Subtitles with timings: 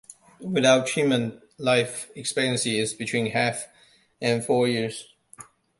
[0.49, 3.67] Without treatment life expectancy is between half
[4.19, 5.07] and four years.